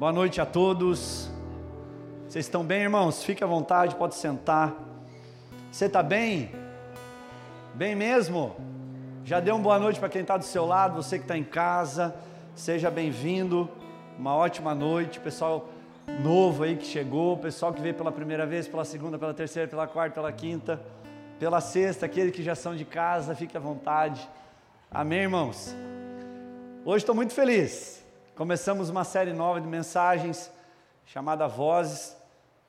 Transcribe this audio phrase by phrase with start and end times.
[0.00, 1.30] Boa noite a todos.
[2.26, 3.22] Vocês estão bem, irmãos?
[3.22, 4.74] Fique à vontade, pode sentar.
[5.70, 6.50] Você está bem?
[7.74, 8.56] Bem mesmo?
[9.26, 11.44] Já deu uma boa noite para quem está do seu lado, você que está em
[11.44, 12.16] casa.
[12.54, 13.68] Seja bem-vindo.
[14.18, 15.68] Uma ótima noite, pessoal
[16.22, 19.86] novo aí que chegou, pessoal que veio pela primeira vez, pela segunda, pela terceira, pela
[19.86, 20.80] quarta, pela quinta,
[21.38, 24.26] pela sexta, aqueles que já são de casa, fique à vontade.
[24.90, 25.76] Amém, irmãos?
[26.86, 27.99] Hoje estou muito feliz.
[28.40, 30.50] Começamos uma série nova de mensagens
[31.04, 32.16] chamada Vozes.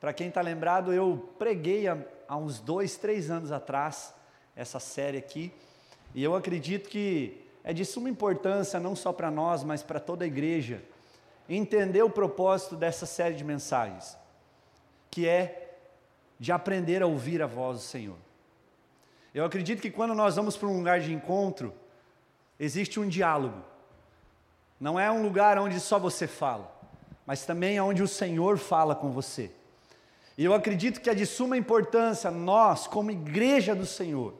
[0.01, 1.97] Para quem está lembrado, eu preguei há,
[2.27, 4.13] há uns dois, três anos atrás
[4.53, 5.49] essa série aqui.
[6.13, 10.25] E eu acredito que é de suma importância, não só para nós, mas para toda
[10.25, 10.83] a igreja,
[11.47, 14.17] entender o propósito dessa série de mensagens,
[15.09, 15.77] que é
[16.37, 18.17] de aprender a ouvir a voz do Senhor.
[19.33, 21.73] Eu acredito que quando nós vamos para um lugar de encontro,
[22.59, 23.70] existe um diálogo.
[24.81, 26.75] Não é um lugar onde só você fala,
[27.23, 29.51] mas também é onde o Senhor fala com você.
[30.35, 34.33] E eu acredito que é de suma importância nós, como igreja do Senhor,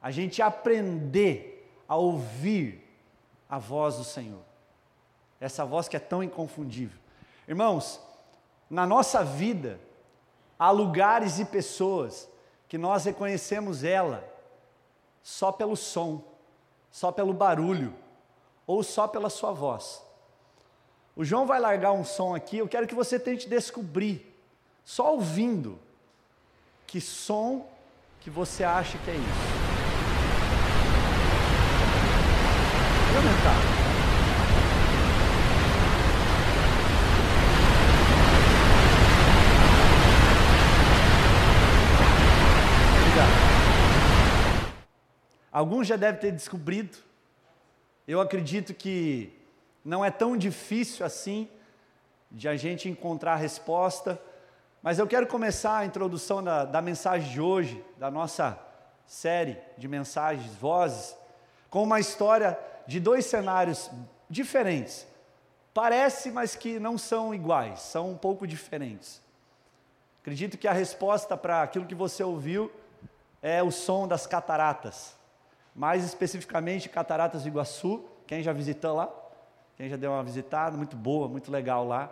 [0.00, 2.82] a gente aprender a ouvir
[3.50, 4.40] a voz do Senhor.
[5.38, 6.98] Essa voz que é tão inconfundível.
[7.46, 8.00] Irmãos,
[8.70, 9.78] na nossa vida,
[10.58, 12.26] há lugares e pessoas
[12.66, 14.26] que nós reconhecemos ela
[15.22, 16.24] só pelo som,
[16.90, 17.92] só pelo barulho,
[18.66, 20.02] ou só pela sua voz.
[21.14, 24.34] O João vai largar um som aqui, eu quero que você tente descobrir,
[24.84, 25.78] só ouvindo,
[26.86, 27.66] que som
[28.20, 29.66] que você acha que é isso.
[33.12, 33.86] Vou.
[45.56, 46.98] Alguns já devem ter descobrido
[48.06, 49.32] eu acredito que
[49.84, 51.48] não é tão difícil assim
[52.30, 54.20] de a gente encontrar a resposta,
[54.82, 58.58] mas eu quero começar a introdução da, da mensagem de hoje, da nossa
[59.06, 61.16] série de mensagens, vozes,
[61.68, 63.90] com uma história de dois cenários
[64.30, 65.06] diferentes.
[65.74, 69.20] Parece, mas que não são iguais, são um pouco diferentes.
[70.22, 72.70] Acredito que a resposta para aquilo que você ouviu
[73.42, 75.16] é o som das cataratas
[75.76, 78.02] mais especificamente Cataratas do Iguaçu.
[78.26, 79.12] Quem já visitou lá?
[79.76, 80.76] Quem já deu uma visitada?
[80.76, 82.10] Muito boa, muito legal lá.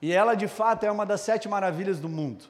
[0.00, 2.44] E ela de fato é uma das sete maravilhas do mundo.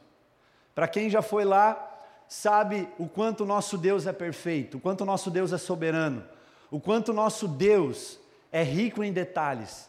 [0.75, 5.31] Para quem já foi lá, sabe o quanto nosso Deus é perfeito, o quanto nosso
[5.31, 6.25] Deus é soberano,
[6.71, 8.19] o quanto nosso Deus
[8.53, 9.89] é rico em detalhes.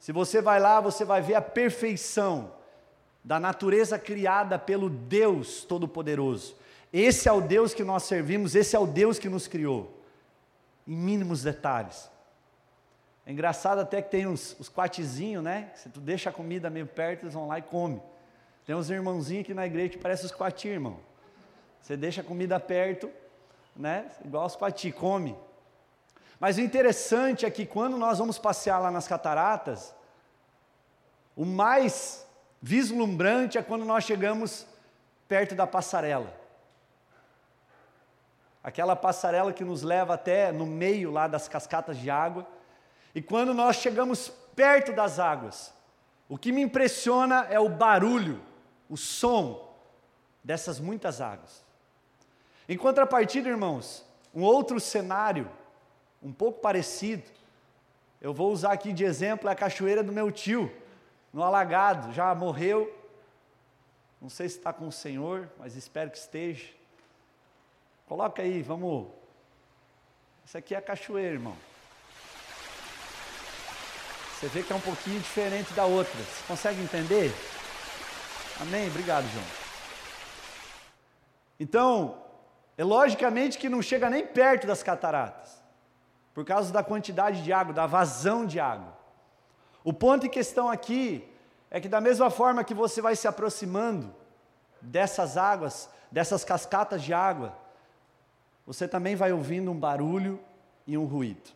[0.00, 2.52] Se você vai lá, você vai ver a perfeição
[3.22, 6.56] da natureza criada pelo Deus Todo-Poderoso.
[6.92, 9.98] Esse é o Deus que nós servimos, esse é o Deus que nos criou,
[10.86, 12.10] em mínimos detalhes.
[13.24, 15.70] É engraçado até que tem os, os quatezinhos, né?
[15.74, 18.02] Se tu deixa a comida meio perto, eles vão lá e comem.
[18.66, 20.98] Tem uns irmãozinhos aqui na igreja que parecem os quati, irmão.
[21.80, 23.10] Você deixa a comida perto,
[23.74, 24.10] né?
[24.24, 25.34] Igual os quati, come.
[26.38, 29.94] Mas o interessante é que quando nós vamos passear lá nas cataratas,
[31.34, 32.26] o mais
[32.60, 34.66] vislumbrante é quando nós chegamos
[35.26, 36.41] perto da passarela
[38.62, 42.46] aquela passarela que nos leva até no meio lá das cascatas de água.
[43.14, 45.72] E quando nós chegamos perto das águas,
[46.28, 48.40] o que me impressiona é o barulho,
[48.88, 49.74] o som
[50.42, 51.64] dessas muitas águas.
[52.68, 55.50] Em contrapartida, irmãos, um outro cenário,
[56.22, 57.24] um pouco parecido,
[58.20, 60.72] eu vou usar aqui de exemplo a cachoeira do meu tio,
[61.32, 62.90] no Alagado, já morreu,
[64.20, 66.81] não sei se está com o Senhor, mas espero que esteja.
[68.12, 69.06] Coloca aí, vamos.
[70.44, 71.56] Isso aqui é a cachoeira, irmão.
[74.34, 76.12] Você vê que é um pouquinho diferente da outra.
[76.12, 77.32] Você consegue entender?
[78.60, 78.86] Amém?
[78.88, 79.46] Obrigado, João.
[81.58, 82.22] Então,
[82.76, 85.62] é logicamente que não chega nem perto das cataratas,
[86.34, 88.94] por causa da quantidade de água, da vazão de água.
[89.82, 91.26] O ponto em questão aqui
[91.70, 94.14] é que, da mesma forma que você vai se aproximando
[94.82, 97.61] dessas águas, dessas cascatas de água,
[98.66, 100.40] você também vai ouvindo um barulho
[100.86, 101.50] e um ruído.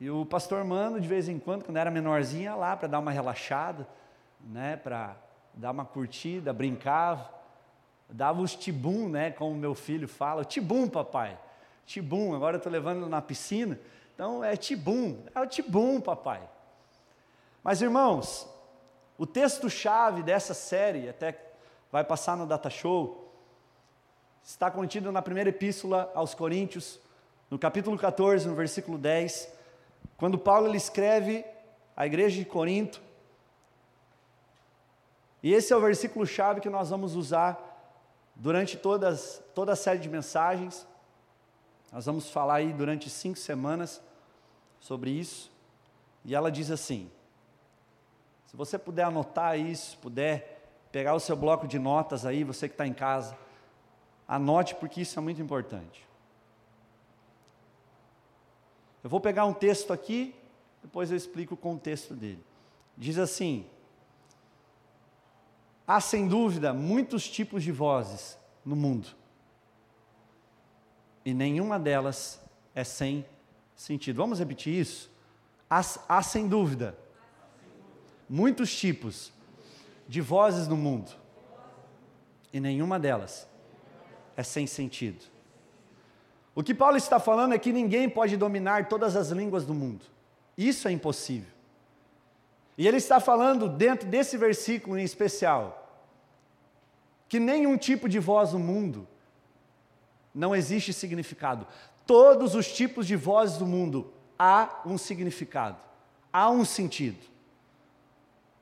[0.00, 2.98] E o pastor Mano, de vez em quando, quando era menorzinho, ia lá para dar
[2.98, 3.86] uma relaxada,
[4.40, 5.16] né, para
[5.54, 7.30] dar uma curtida, brincava,
[8.08, 11.38] dava os tibum, né, como meu filho fala, tibum, papai,
[11.86, 13.78] tibum, agora eu estou levando na piscina,
[14.14, 16.42] então é tibum, é o tibum, papai.
[17.62, 18.48] Mas irmãos,
[19.16, 21.38] o texto-chave dessa série, até
[21.90, 23.23] vai passar no Data Show,
[24.44, 27.00] está contido na primeira epístola aos Coríntios,
[27.50, 29.48] no capítulo 14, no versículo 10,
[30.18, 31.44] quando Paulo ele escreve
[31.96, 33.00] à igreja de Corinto,
[35.42, 37.58] e esse é o versículo chave que nós vamos usar
[38.34, 40.86] durante todas, toda a série de mensagens.
[41.92, 44.00] Nós vamos falar aí durante cinco semanas
[44.80, 45.52] sobre isso.
[46.24, 47.10] E ela diz assim:
[48.46, 52.72] se você puder anotar isso, puder pegar o seu bloco de notas aí, você que
[52.74, 53.36] está em casa,
[54.26, 56.06] anote porque isso é muito importante.
[59.02, 60.34] Eu vou pegar um texto aqui,
[60.82, 62.42] depois eu explico o contexto dele.
[62.96, 63.66] Diz assim:
[65.86, 69.08] Há sem dúvida muitos tipos de vozes no mundo,
[71.24, 72.40] e nenhuma delas
[72.74, 73.26] é sem
[73.76, 74.16] sentido.
[74.16, 75.10] Vamos repetir isso?
[75.68, 76.96] Há, há sem dúvida
[78.28, 79.32] muitos tipos
[80.08, 81.12] de vozes no mundo,
[82.52, 83.46] e nenhuma delas
[84.36, 85.24] é sem sentido.
[86.54, 90.06] O que Paulo está falando é que ninguém pode dominar todas as línguas do mundo.
[90.56, 91.52] Isso é impossível.
[92.78, 95.80] E ele está falando dentro desse versículo em especial
[97.28, 99.08] que nenhum tipo de voz no mundo
[100.34, 101.66] não existe significado.
[102.06, 105.78] Todos os tipos de vozes do mundo há um significado,
[106.32, 107.24] há um sentido.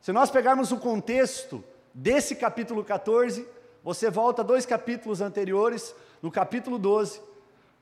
[0.00, 3.46] Se nós pegarmos o contexto desse capítulo 14,
[3.82, 7.20] você volta dois capítulos anteriores, no capítulo 12,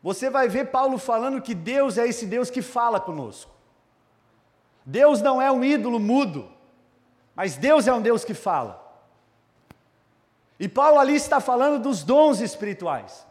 [0.02, 3.50] você vai ver Paulo falando que Deus é esse Deus que fala conosco.
[4.84, 6.50] Deus não é um ídolo mudo,
[7.36, 8.80] mas Deus é um Deus que fala.
[10.58, 13.26] E Paulo ali está falando dos dons espirituais.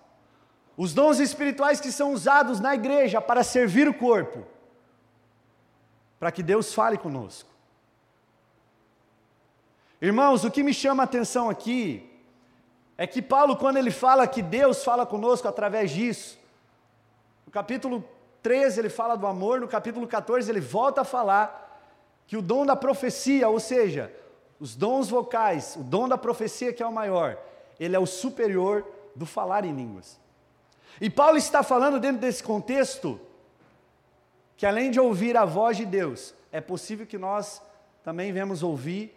[0.77, 4.45] Os dons espirituais que são usados na igreja para servir o corpo,
[6.19, 7.50] para que Deus fale conosco.
[10.01, 12.09] Irmãos, o que me chama a atenção aqui
[13.01, 16.38] é que Paulo, quando ele fala que Deus fala conosco através disso,
[17.46, 18.04] no capítulo
[18.44, 21.81] 13 ele fala do amor, no capítulo 14 ele volta a falar
[22.28, 24.13] que o dom da profecia, ou seja,
[24.60, 27.38] os dons vocais, o dom da profecia que é o maior,
[27.80, 28.86] ele é o superior
[29.16, 30.19] do falar em línguas.
[31.00, 33.18] E Paulo está falando dentro desse contexto
[34.57, 37.62] que além de ouvir a voz de Deus, é possível que nós
[38.04, 39.16] também venhamos ouvir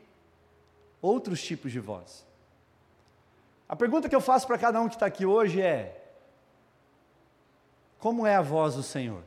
[1.01, 2.25] outros tipos de voz.
[3.73, 5.99] A pergunta que eu faço para cada um que está aqui hoje é:
[7.99, 9.23] como é a voz do Senhor?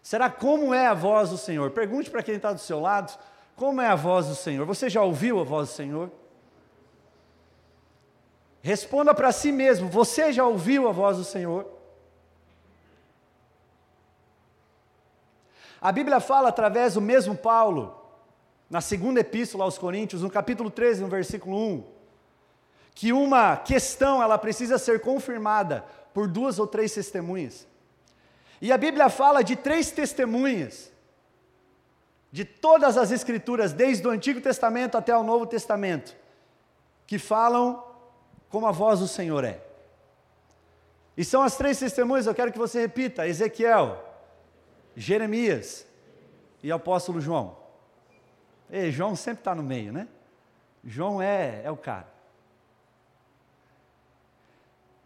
[0.00, 1.72] Será como é a voz do Senhor?
[1.72, 3.18] Pergunte para quem está do seu lado,
[3.56, 4.64] como é a voz do Senhor?
[4.64, 6.08] Você já ouviu a voz do Senhor?
[8.62, 11.66] Responda para si mesmo: você já ouviu a voz do Senhor?
[15.80, 17.99] A Bíblia fala através do mesmo Paulo,
[18.70, 21.84] na segunda epístola aos Coríntios, no capítulo 13, no versículo 1,
[22.94, 25.84] que uma questão ela precisa ser confirmada
[26.14, 27.66] por duas ou três testemunhas.
[28.62, 30.92] E a Bíblia fala de três testemunhas
[32.30, 36.16] de todas as escrituras, desde o Antigo Testamento até o Novo Testamento,
[37.06, 37.84] que falam
[38.48, 39.60] como a voz do Senhor é.
[41.16, 44.00] E são as três testemunhas, eu quero que você repita: Ezequiel,
[44.94, 45.84] Jeremias
[46.62, 47.59] e apóstolo João.
[48.70, 50.06] E João sempre está no meio, né?
[50.84, 52.06] João é, é o cara.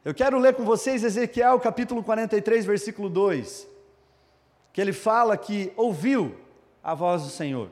[0.04, 3.66] Eu quero ler com vocês Ezequiel capítulo 43, versículo 2,
[4.70, 6.38] que ele fala que ouviu
[6.82, 7.70] a voz do Senhor.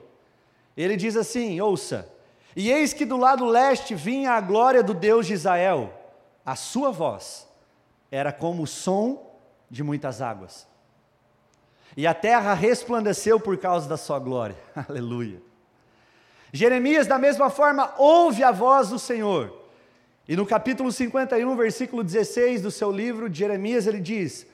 [0.75, 2.11] Ele diz assim: Ouça,
[2.57, 5.93] e eis que do lado leste vinha a glória do Deus de Israel,
[6.45, 7.47] a sua voz
[8.11, 9.31] era como o som
[9.71, 10.67] de muitas águas,
[11.95, 14.57] e a terra resplandeceu por causa da sua glória.
[14.89, 15.52] Aleluia.
[16.53, 19.63] Jeremias, da mesma forma, ouve a voz do Senhor
[20.29, 24.47] e no capítulo 51, versículo 16 do seu livro de Jeremias, ele diz: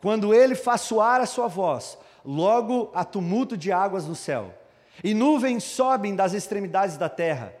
[0.00, 4.54] Quando ele faz soar a sua voz, logo há tumulto de águas no céu,
[5.02, 7.54] e nuvens sobem das extremidades da terra.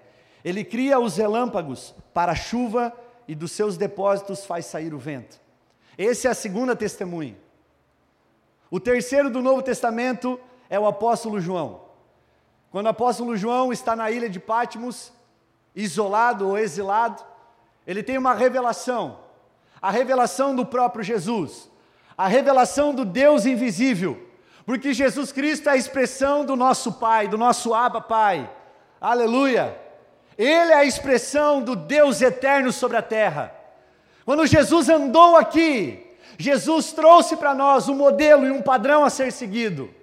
[0.44, 2.92] Ele cria os relâmpagos para a chuva
[3.26, 5.40] e dos seus depósitos faz sair o vento.
[5.96, 7.36] Essa é a segunda testemunha.
[8.70, 11.83] O terceiro do Novo Testamento é o apóstolo João.
[12.74, 15.12] Quando o apóstolo João está na ilha de Patmos,
[15.76, 17.22] isolado ou exilado,
[17.86, 19.20] ele tem uma revelação,
[19.80, 21.70] a revelação do próprio Jesus,
[22.18, 24.20] a revelação do Deus invisível,
[24.66, 28.50] porque Jesus Cristo é a expressão do nosso Pai, do nosso Abba Pai.
[29.00, 29.80] Aleluia!
[30.36, 33.54] Ele é a expressão do Deus eterno sobre a terra.
[34.24, 36.04] Quando Jesus andou aqui,
[36.36, 39.94] Jesus trouxe para nós um modelo e um padrão a ser seguido.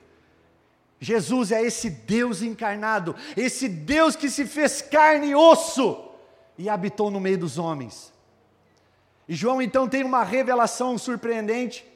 [1.03, 6.11] Jesus é esse Deus encarnado, esse Deus que se fez carne e osso
[6.55, 8.13] e habitou no meio dos homens.
[9.27, 11.89] E João então tem uma revelação surpreendente,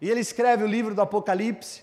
[0.00, 1.82] E ele escreve o livro do Apocalipse.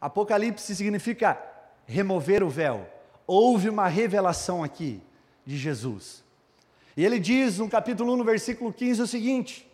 [0.00, 1.40] Apocalipse significa
[1.86, 2.84] remover o véu.
[3.24, 5.00] Houve uma revelação aqui
[5.46, 6.24] de Jesus.
[6.96, 9.70] E ele diz no capítulo 1, no versículo 15, o seguinte: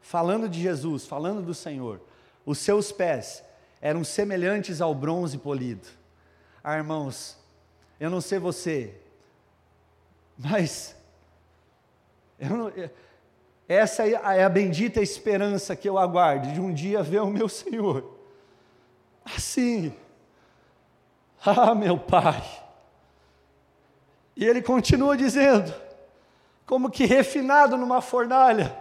[0.00, 2.00] falando de Jesus, falando do Senhor,
[2.44, 3.44] os seus pés
[3.80, 5.88] eram semelhantes ao bronze polido.
[6.62, 7.38] Ah, irmãos,
[7.98, 8.94] eu não sei você,
[10.36, 10.96] mas
[12.38, 12.72] não,
[13.68, 17.48] essa é, é a bendita esperança que eu aguardo de um dia ver o meu
[17.48, 18.18] Senhor.
[19.24, 19.94] Assim,
[21.44, 22.42] ah, meu Pai.
[24.36, 25.74] E ele continua dizendo,
[26.64, 28.76] como que refinado numa fornalha,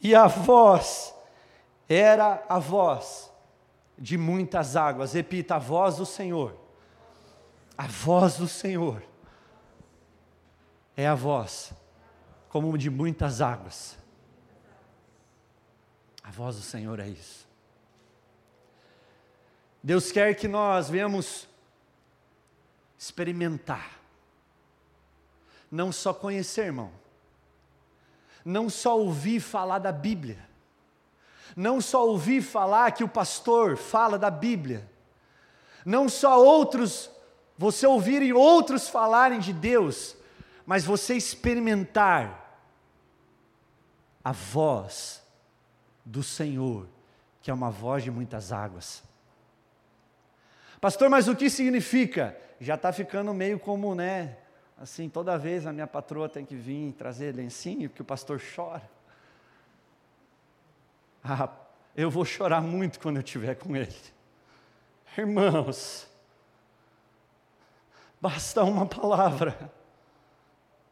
[0.00, 1.14] e a voz
[1.88, 3.30] era a voz
[3.98, 5.12] de muitas águas.
[5.12, 6.56] Repita, a voz do Senhor.
[7.76, 9.02] A voz do Senhor
[10.96, 11.72] é a voz
[12.48, 13.96] como de muitas águas.
[16.22, 17.46] A voz do Senhor é isso.
[19.82, 21.48] Deus quer que nós venhamos
[22.98, 24.00] experimentar,
[25.70, 26.92] não só conhecer, irmão,
[28.44, 30.47] não só ouvir falar da Bíblia,
[31.58, 34.88] não só ouvir falar que o pastor fala da Bíblia,
[35.84, 37.10] não só outros,
[37.56, 40.16] você ouvirem outros falarem de Deus,
[40.64, 42.62] mas você experimentar
[44.22, 45.20] a voz
[46.04, 46.86] do Senhor,
[47.42, 49.02] que é uma voz de muitas águas.
[50.80, 52.38] Pastor, mas o que significa?
[52.60, 54.36] Já está ficando meio como, né?
[54.80, 58.97] Assim, toda vez a minha patroa tem que vir trazer lencinho, porque o pastor chora.
[61.30, 61.50] Ah,
[61.94, 63.94] eu vou chorar muito quando eu estiver com ele.
[65.16, 66.08] Irmãos,
[68.18, 69.70] basta uma palavra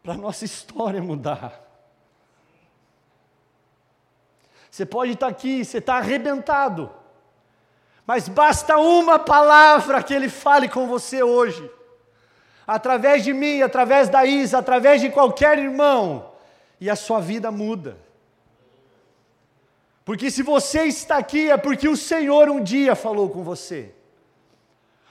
[0.03, 1.65] para a nossa história mudar.
[4.71, 6.93] Você pode estar aqui, você está arrebentado,
[8.07, 11.71] mas basta uma palavra que Ele fale com você hoje,
[12.67, 16.31] através de mim, através da Isa, através de qualquer irmão,
[16.79, 18.06] e a sua vida muda.
[20.07, 23.93] Porque se você está aqui é porque o Senhor um dia falou com você.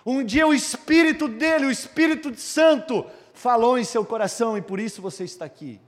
[0.06, 5.02] Um dia o Espírito dele, o Espírito Santo, falou em seu coração e por isso
[5.02, 5.82] você está aqui.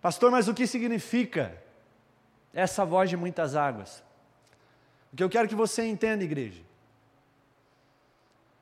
[0.00, 1.56] Pastor, mas o que significa
[2.52, 4.02] essa voz de muitas águas?
[5.12, 6.62] O que eu quero que você entenda, igreja,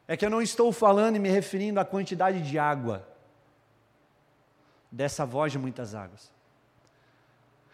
[0.07, 3.16] é que eu não estou falando e me referindo à quantidade de água
[4.91, 6.33] dessa voz de muitas águas,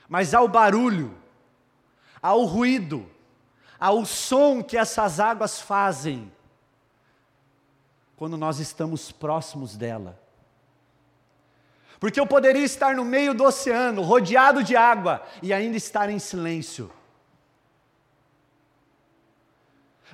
[0.08, 1.16] mas ao barulho,
[2.20, 3.08] ao ruído,
[3.78, 6.30] ao som que essas águas fazem
[8.16, 10.20] quando nós estamos próximos dela.
[11.98, 16.18] Porque eu poderia estar no meio do oceano, rodeado de água, e ainda estar em
[16.18, 16.90] silêncio.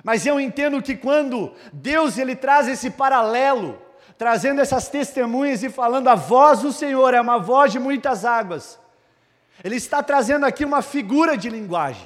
[0.03, 3.81] Mas eu entendo que quando Deus ele traz esse paralelo,
[4.19, 8.77] trazendo essas testemunhas e falando a voz do Senhor é uma voz de muitas águas.
[9.63, 12.05] Ele está trazendo aqui uma figura de linguagem.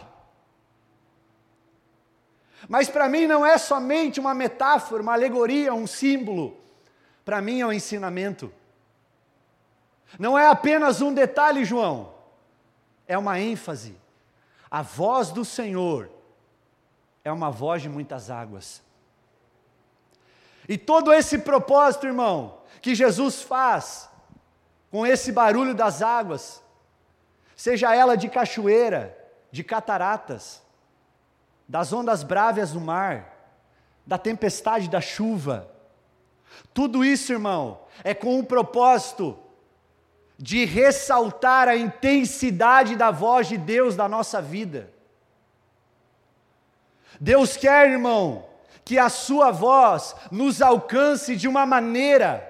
[2.69, 6.55] Mas para mim não é somente uma metáfora, uma alegoria, um símbolo.
[7.25, 8.53] Para mim é um ensinamento.
[10.19, 12.13] Não é apenas um detalhe, João.
[13.07, 13.97] É uma ênfase.
[14.69, 16.11] A voz do Senhor
[17.23, 18.83] é uma voz de muitas águas.
[20.67, 24.09] E todo esse propósito, irmão, que Jesus faz
[24.91, 26.61] com esse barulho das águas,
[27.55, 29.17] seja ela de cachoeira,
[29.51, 30.61] de cataratas,
[31.67, 33.33] das ondas bravas do mar,
[34.05, 35.69] da tempestade da chuva.
[36.73, 39.37] Tudo isso, irmão, é com o propósito
[40.37, 44.91] de ressaltar a intensidade da voz de Deus na nossa vida.
[47.19, 48.45] Deus quer, irmão,
[48.85, 52.49] que a sua voz nos alcance de uma maneira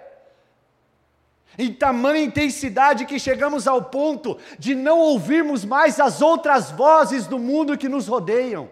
[1.57, 7.37] em tamanha intensidade que chegamos ao ponto de não ouvirmos mais as outras vozes do
[7.37, 8.69] mundo que nos rodeiam.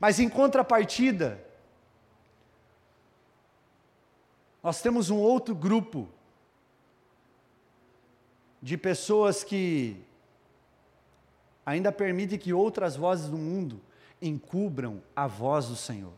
[0.00, 1.40] Mas em contrapartida,
[4.60, 6.08] nós temos um outro grupo
[8.60, 10.04] de pessoas que
[11.64, 13.80] ainda permitem que outras vozes do mundo
[14.20, 16.12] encubram a voz do Senhor.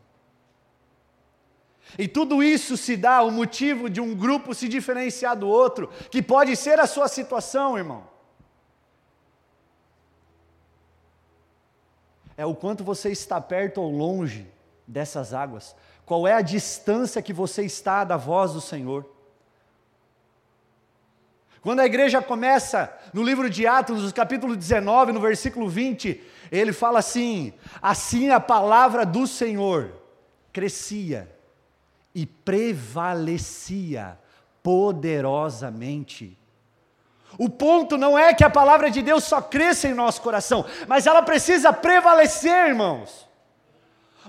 [1.97, 6.21] E tudo isso se dá o motivo de um grupo se diferenciar do outro, que
[6.21, 8.15] pode ser a sua situação, irmão.
[12.37, 14.47] é o quanto você está perto ou longe
[14.87, 15.75] dessas águas,
[16.05, 19.09] qual é a distância que você está da voz do Senhor.
[21.65, 26.71] Quando a igreja começa no livro de Atos, no capítulo 19, no versículo 20, ele
[26.71, 29.91] fala assim: Assim a palavra do Senhor
[30.53, 31.27] crescia
[32.13, 34.15] e prevalecia
[34.61, 36.37] poderosamente.
[37.35, 41.07] O ponto não é que a palavra de Deus só cresça em nosso coração, mas
[41.07, 43.27] ela precisa prevalecer, irmãos.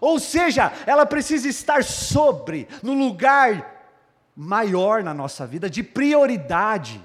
[0.01, 3.93] Ou seja, ela precisa estar sobre, no lugar
[4.35, 6.99] maior na nossa vida, de prioridade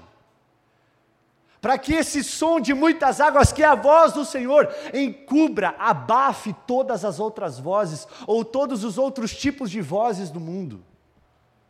[1.62, 6.52] para que esse som de muitas águas, que é a voz do Senhor, encubra, abafe
[6.66, 10.84] todas as outras vozes, ou todos os outros tipos de vozes do mundo.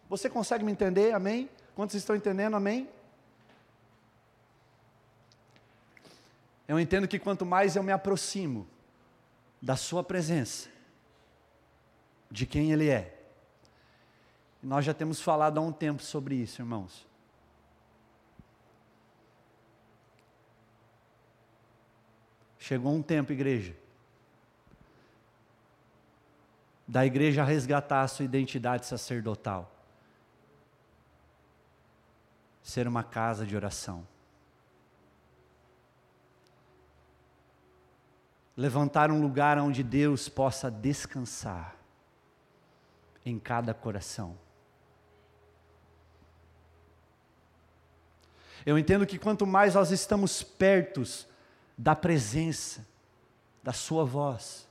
[0.08, 1.12] Você consegue me entender?
[1.12, 1.46] Amém?
[1.74, 2.56] Quantos estão entendendo?
[2.56, 2.88] Amém?
[6.66, 8.66] Eu entendo que quanto mais eu me aproximo
[9.60, 10.70] da Sua presença,
[12.30, 13.14] de quem Ele é,
[14.62, 17.11] nós já temos falado há um tempo sobre isso, irmãos.
[22.62, 23.74] Chegou um tempo, igreja,
[26.86, 29.68] da igreja resgatar a sua identidade sacerdotal,
[32.62, 34.06] ser uma casa de oração.
[38.56, 41.74] Levantar um lugar onde Deus possa descansar
[43.26, 44.38] em cada coração.
[48.64, 51.26] Eu entendo que quanto mais nós estamos pertos
[51.76, 52.86] da presença,
[53.62, 54.68] da Sua voz.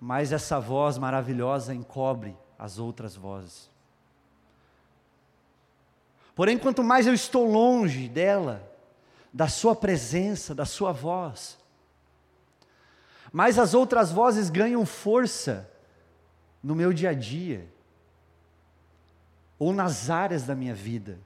[0.00, 3.70] Mas essa voz maravilhosa encobre as outras vozes.
[6.34, 8.70] Porém, quanto mais eu estou longe dela,
[9.32, 11.58] da Sua presença, da Sua voz,
[13.32, 15.70] mais as outras vozes ganham força
[16.62, 17.68] no meu dia a dia,
[19.58, 21.18] ou nas áreas da minha vida.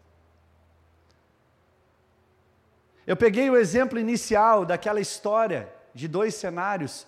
[3.06, 7.06] Eu peguei o exemplo inicial daquela história de dois cenários,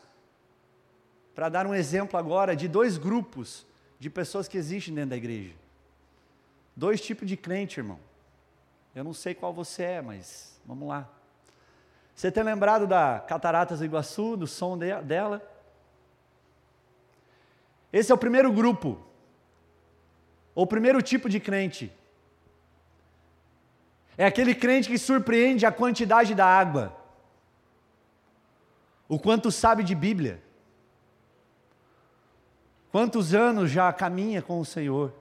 [1.34, 3.66] para dar um exemplo agora de dois grupos
[3.98, 5.54] de pessoas que existem dentro da igreja.
[6.74, 7.98] Dois tipos de crente, irmão.
[8.94, 11.08] Eu não sei qual você é, mas vamos lá.
[12.14, 15.42] Você tem lembrado da Cataratas do Iguaçu, do som de, dela?
[17.92, 18.98] Esse é o primeiro grupo,
[20.54, 21.92] ou o primeiro tipo de crente.
[24.16, 26.96] É aquele crente que surpreende a quantidade da água,
[29.08, 30.42] o quanto sabe de Bíblia,
[32.90, 35.14] quantos anos já caminha com o Senhor,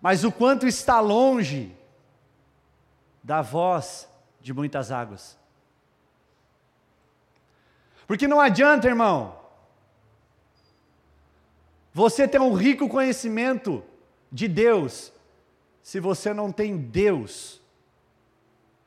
[0.00, 1.76] mas o quanto está longe
[3.22, 4.08] da voz
[4.40, 5.38] de muitas águas.
[8.06, 9.38] Porque não adianta, irmão,
[11.92, 13.84] você ter um rico conhecimento
[14.30, 15.12] de Deus
[15.82, 17.60] se você não tem Deus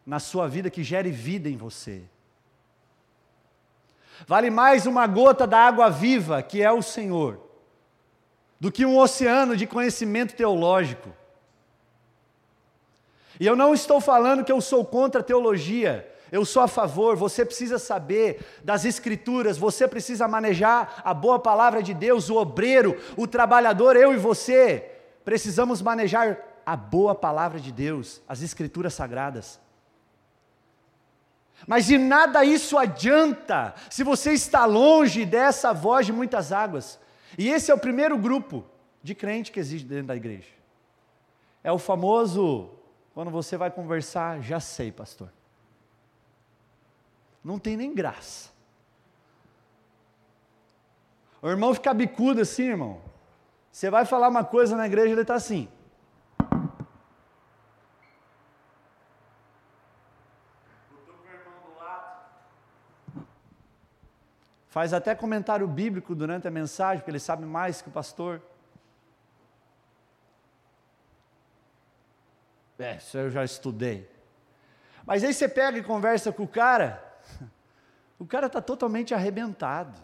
[0.06, 2.04] na sua vida que gere vida em você.
[4.28, 7.40] Vale mais uma gota da água viva, que é o Senhor,
[8.60, 11.10] do que um oceano de conhecimento teológico.
[13.40, 17.16] E eu não estou falando que eu sou contra a teologia, eu sou a favor.
[17.16, 23.02] Você precisa saber das Escrituras, você precisa manejar a boa palavra de Deus, o obreiro,
[23.18, 24.92] o trabalhador, eu e você.
[25.26, 29.60] Precisamos manejar a boa palavra de Deus, as Escrituras sagradas.
[31.68, 37.00] Mas de nada isso adianta se você está longe dessa voz de muitas águas.
[37.38, 38.66] E esse é o primeiro grupo
[39.04, 40.50] de crente que existe dentro da igreja.
[41.64, 42.70] É o famoso,
[43.14, 45.32] quando você vai conversar, já sei, pastor.
[47.44, 48.50] Não tem nem graça.
[51.42, 53.02] O irmão fica bicudo assim, irmão.
[53.72, 55.68] Você vai falar uma coisa na igreja, ele está assim.
[64.72, 68.42] Faz até comentário bíblico durante a mensagem, porque ele sabe mais que o pastor.
[72.80, 74.10] É, isso eu já estudei.
[75.06, 77.04] Mas aí você pega e conversa com o cara,
[78.18, 80.02] o cara está totalmente arrebentado.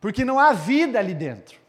[0.00, 1.59] Porque não há vida ali dentro.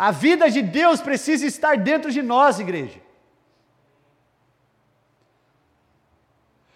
[0.00, 2.98] A vida de Deus precisa estar dentro de nós, igreja.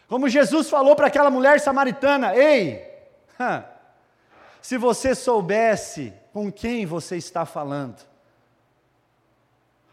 [0.07, 2.87] Como Jesus falou para aquela mulher samaritana: Ei,
[4.61, 7.97] se você soubesse com quem você está falando,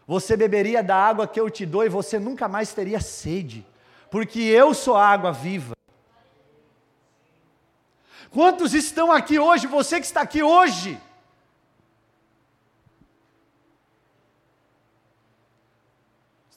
[0.06, 3.66] você beberia da água que eu te dou e você nunca mais teria sede,
[4.10, 5.72] porque eu sou a água viva.
[8.30, 11.00] Quantos estão aqui hoje, você que está aqui hoje?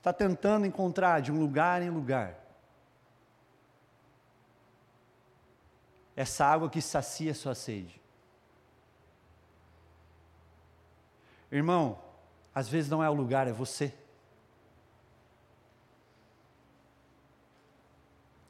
[0.06, 2.40] Está tentando encontrar de um lugar em lugar
[6.16, 8.00] essa água que sacia sua sede.
[11.52, 12.00] Irmão,
[12.54, 13.92] às vezes não é o lugar, é você.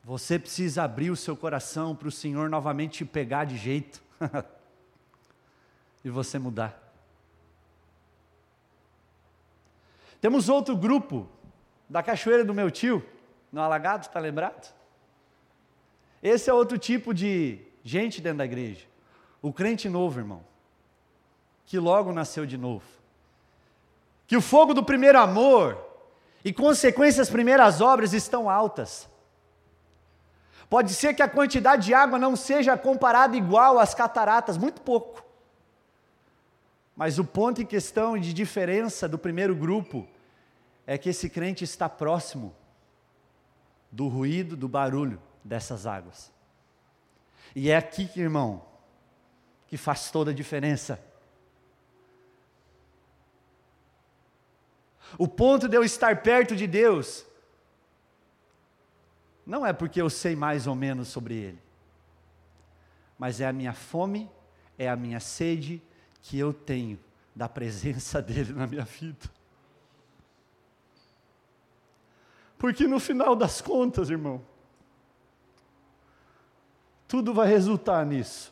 [0.04, 4.04] Você precisa abrir o seu coração para o Senhor novamente te pegar de jeito
[6.04, 6.82] e você mudar.
[10.20, 11.30] Temos outro grupo
[11.90, 13.06] da cachoeira do meu tio,
[13.52, 14.74] no Alagado, está lembrado?
[16.22, 18.86] Esse é outro tipo de gente dentro da igreja.
[19.42, 20.44] O crente novo, irmão,
[21.66, 22.86] que logo nasceu de novo.
[24.28, 25.78] Que o fogo do primeiro amor
[26.44, 29.08] e consequências primeiras obras estão altas.
[30.70, 35.24] Pode ser que a quantidade de água não seja comparada igual às cataratas, muito pouco.
[36.96, 40.08] Mas o ponto em questão de diferença do primeiro grupo
[40.86, 42.56] é que esse crente está próximo
[43.92, 46.32] do ruído, do barulho dessas águas.
[47.56, 48.66] E é aqui, irmão,
[49.68, 51.00] que faz toda a diferença.
[55.18, 57.26] O ponto de eu estar perto de Deus
[59.46, 61.60] não é porque eu sei mais ou menos sobre Ele,
[63.18, 64.30] mas é a minha fome,
[64.78, 65.82] é a minha sede
[66.22, 67.00] que eu tenho
[67.36, 69.35] da presença dEle na minha vida.
[72.66, 74.42] Porque no final das contas, irmão,
[77.08, 78.52] tudo vai resultar nisso.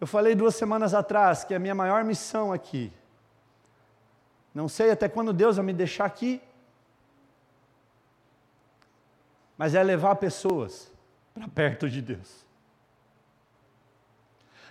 [0.00, 2.92] Eu falei duas semanas atrás que a minha maior missão aqui,
[4.52, 6.42] não sei até quando Deus vai me deixar aqui,
[9.56, 10.90] mas é levar pessoas
[11.32, 12.44] para perto de Deus.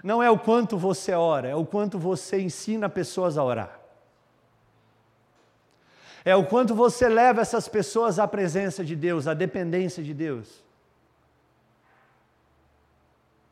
[0.04, 3.85] Não é o quanto você ora, é o quanto você ensina pessoas a orar.
[6.26, 10.64] É o quanto você leva essas pessoas à presença de Deus, à dependência de Deus.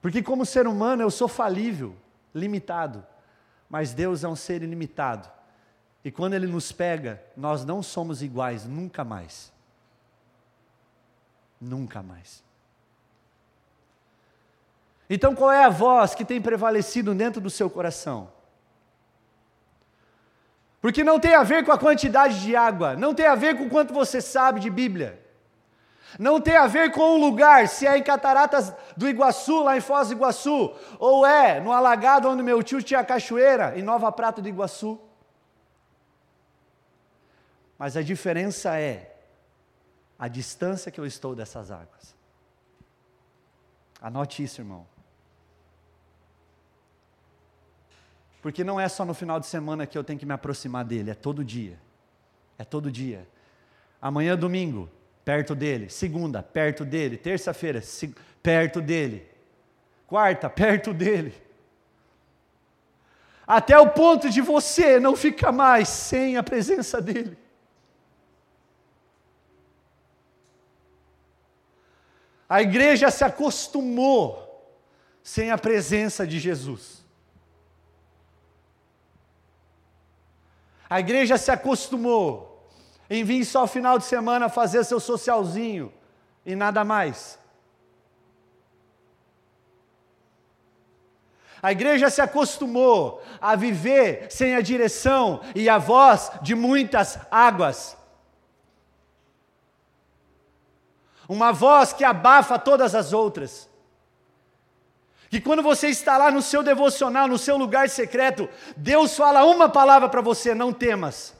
[0.02, 1.96] Porque, como ser humano, eu sou falível,
[2.34, 3.06] limitado,
[3.70, 5.32] mas Deus é um ser ilimitado.
[6.04, 9.54] E quando Ele nos pega, nós não somos iguais, nunca mais.
[11.62, 12.44] Nunca mais.
[15.08, 18.30] Então, qual é a voz que tem prevalecido dentro do seu coração?
[20.84, 23.70] Porque não tem a ver com a quantidade de água, não tem a ver com
[23.70, 25.18] quanto você sabe de Bíblia,
[26.20, 29.80] não tem a ver com o lugar, se é em Cataratas do Iguaçu, lá em
[29.80, 34.42] Foz do Iguaçu, ou é no alagado onde meu tio tinha cachoeira, em Nova Prata
[34.42, 35.00] do Iguaçu.
[37.80, 39.16] Mas a diferença é
[40.20, 42.14] a distância que eu estou dessas águas.
[44.02, 44.86] Anote isso, irmão.
[48.44, 51.10] Porque não é só no final de semana que eu tenho que me aproximar dele,
[51.10, 51.80] é todo dia.
[52.58, 53.26] É todo dia.
[54.02, 54.90] Amanhã, domingo,
[55.24, 55.90] perto dele.
[55.90, 57.16] Segunda, perto dele.
[57.16, 57.82] Terça-feira,
[58.44, 59.26] perto dele.
[60.06, 61.34] Quarta, perto dele.
[63.48, 67.38] Até o ponto de você não ficar mais sem a presença dele.
[72.50, 74.78] A igreja se acostumou
[75.24, 77.03] sem a presença de Jesus.
[80.94, 82.68] A igreja se acostumou
[83.10, 85.92] em vir só final de semana fazer seu socialzinho
[86.46, 87.40] e nada mais.
[91.60, 97.98] A igreja se acostumou a viver sem a direção e a voz de muitas águas.
[101.28, 103.68] uma voz que abafa todas as outras.
[105.34, 109.68] Que quando você está lá no seu devocional, no seu lugar secreto, Deus fala uma
[109.68, 111.34] palavra para você: não temas.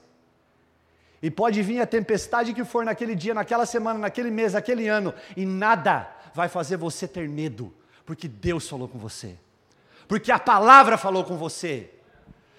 [1.22, 5.14] E pode vir a tempestade que for naquele dia, naquela semana, naquele mês, naquele ano,
[5.38, 7.72] e nada vai fazer você ter medo,
[8.04, 9.38] porque Deus falou com você,
[10.08, 11.92] porque a palavra falou com você.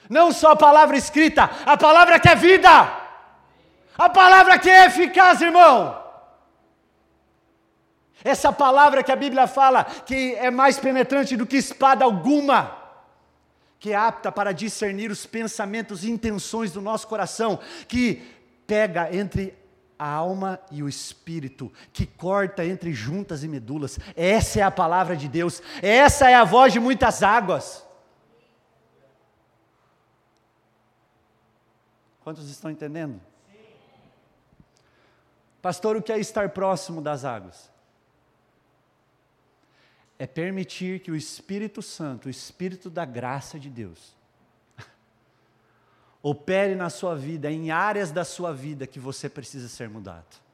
[0.09, 2.71] Não só a palavra escrita, a palavra que é vida,
[3.99, 6.04] a palavra que é eficaz, irmão.
[8.23, 12.77] Essa palavra que a Bíblia fala que é mais penetrante do que espada alguma,
[13.79, 18.23] que é apta para discernir os pensamentos e intenções do nosso coração, que
[18.67, 19.57] pega entre
[19.99, 23.99] a alma e o espírito, que corta entre juntas e medulas.
[24.17, 27.85] Essa é a palavra de Deus, essa é a voz de muitas águas.
[32.23, 33.21] Quantos estão entendendo?
[35.61, 37.74] Pastor, o que é estar próximo das águas?
[40.19, 44.17] É permitir que o Espírito Santo, o Espírito da graça de Deus,
[46.23, 50.45] opere na sua vida, em áreas da sua vida que você precisa ser mudado.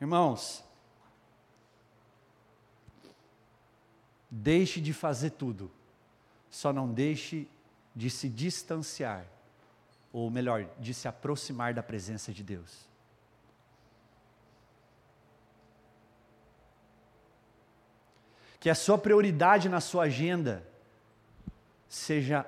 [0.00, 0.64] Irmãos,
[4.28, 5.70] deixe de fazer tudo,
[6.50, 7.46] só não deixe
[7.94, 9.24] de se distanciar,
[10.12, 12.91] ou melhor, de se aproximar da presença de Deus.
[18.62, 20.66] Que a sua prioridade na sua agenda
[21.88, 22.46] seja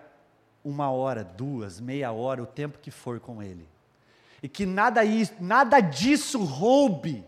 [0.65, 3.69] uma hora, duas, meia hora, o tempo que for com Ele.
[4.41, 5.01] E que nada,
[5.41, 7.27] nada disso roube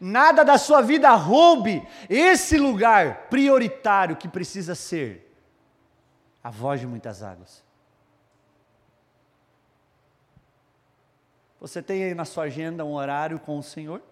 [0.00, 5.30] Nada da sua vida roube esse lugar prioritário que precisa ser
[6.42, 7.62] a voz de muitas águas.
[11.60, 14.02] Você tem aí na sua agenda um horário com o Senhor?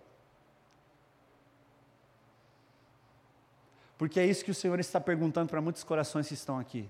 [4.00, 6.88] Porque é isso que o Senhor está perguntando para muitos corações que estão aqui.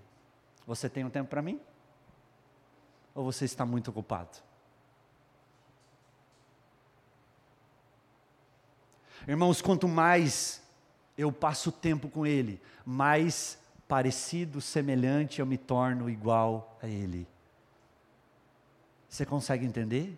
[0.65, 1.61] Você tem um tempo para mim?
[3.13, 4.39] Ou você está muito ocupado?
[9.27, 10.63] Irmãos, quanto mais
[11.19, 17.27] eu passo tempo com Ele, mais parecido, semelhante eu me torno igual a Ele.
[19.09, 20.17] Você consegue entender?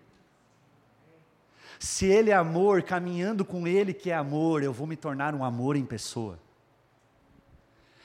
[1.78, 5.42] Se Ele é amor, caminhando com Ele que é amor, eu vou me tornar um
[5.42, 6.38] amor em pessoa.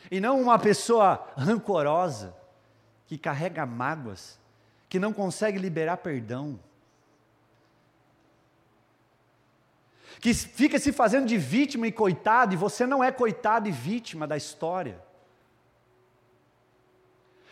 [0.10, 2.36] E não uma pessoa rancorosa,
[3.06, 4.40] que carrega mágoas,
[4.88, 6.60] que não consegue liberar perdão.
[10.20, 14.26] que fica se fazendo de vítima e coitado, e você não é coitado e vítima
[14.26, 15.00] da história.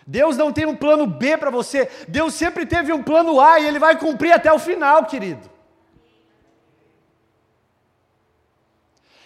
[0.08, 3.68] Deus não tem um plano B para você, Deus sempre teve um plano A e
[3.68, 5.50] Ele vai cumprir até o final, querido.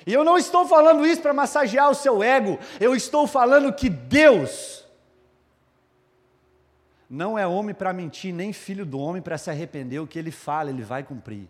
[0.10, 3.88] E eu não estou falando isso para massagear o seu ego, eu estou falando que
[3.88, 4.84] Deus
[7.08, 10.32] não é homem para mentir, nem filho do homem para se arrepender, o que ele
[10.32, 11.48] fala, ele vai cumprir.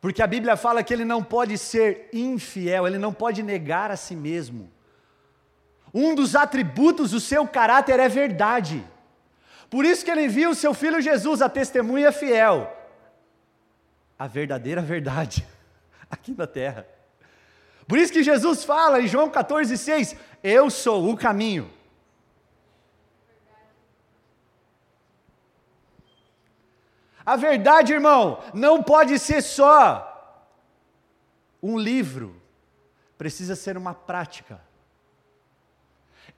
[0.00, 3.96] Porque a Bíblia fala que ele não pode ser infiel, ele não pode negar a
[3.96, 4.68] si mesmo.
[5.94, 8.84] Um dos atributos do seu caráter é verdade.
[9.70, 12.76] Por isso que ele envia o seu filho Jesus, a testemunha fiel,
[14.18, 15.46] a verdadeira verdade,
[16.22, 16.86] aqui na terra.
[17.88, 21.72] Por isso que Jesus fala em João 14,6: Eu sou o caminho.
[27.24, 30.08] A verdade, irmão, não pode ser só
[31.62, 32.40] um livro,
[33.16, 34.60] precisa ser uma prática.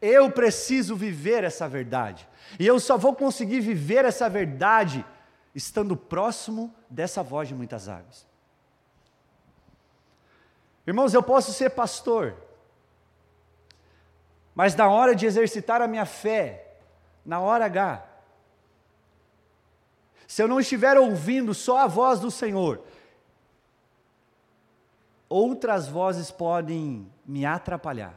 [0.00, 5.04] Eu preciso viver essa verdade, e eu só vou conseguir viver essa verdade
[5.54, 8.26] estando próximo dessa voz de muitas águas.
[10.87, 12.37] Irmãos, eu posso ser pastor,
[14.55, 16.77] mas na hora de exercitar a minha fé,
[17.25, 18.07] na hora H,
[20.27, 22.83] se eu não estiver ouvindo só a voz do Senhor,
[25.29, 28.14] outras vozes podem me atrapalhar,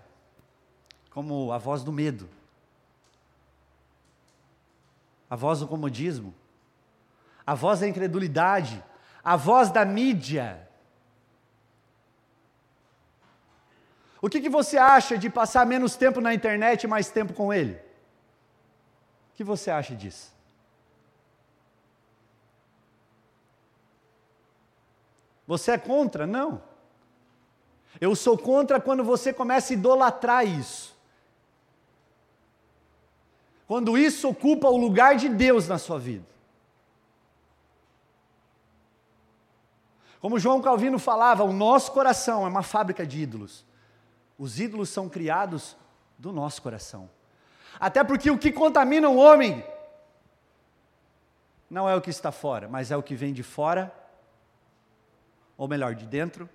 [1.10, 2.30] como a voz do medo,
[5.30, 6.34] a voz do comodismo,
[7.46, 8.84] a voz da incredulidade,
[9.24, 10.67] a voz da mídia.
[14.28, 17.54] O que, que você acha de passar menos tempo na internet e mais tempo com
[17.54, 17.76] ele?
[19.32, 20.34] O que você acha disso?
[25.48, 26.28] Você é contra?
[26.28, 26.62] Não.
[28.02, 30.94] Eu sou contra quando você começa a idolatrar isso.
[33.66, 36.28] Quando isso ocupa o lugar de Deus na sua vida.
[40.20, 43.67] Como João Calvino falava, o nosso coração é uma fábrica de ídolos.
[44.38, 45.76] Os ídolos são criados
[46.17, 47.10] do nosso coração.
[47.80, 49.63] Até porque o que contamina o homem
[51.69, 53.93] não é o que está fora, mas é o que vem de fora
[55.58, 56.47] ou melhor, de dentro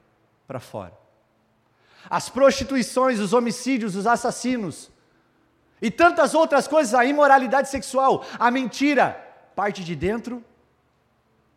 [0.46, 0.96] para fora.
[2.08, 4.90] As prostituições, os homicídios, os assassinos
[5.80, 9.12] e tantas outras coisas, a imoralidade sexual, a mentira,
[9.56, 10.42] parte de dentro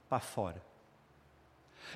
[0.10, 0.62] para fora.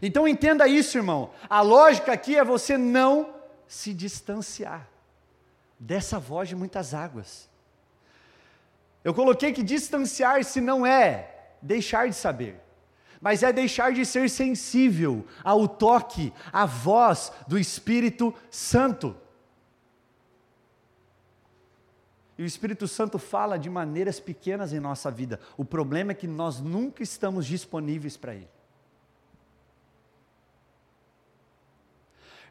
[0.01, 1.31] Então entenda isso, irmão.
[1.49, 3.38] A lógica aqui é você não
[3.69, 4.89] se distanciar
[5.79, 7.47] dessa voz de muitas águas.
[9.01, 12.59] Eu coloquei que distanciar-se não é deixar de saber
[13.21, 19.15] mas é deixar de ser sensível ao toque, à voz do Espírito Santo.
[22.37, 25.41] E o Espírito Santo fala de maneiras pequenas em nossa vida.
[25.57, 28.47] O problema é que nós nunca estamos disponíveis para Ele.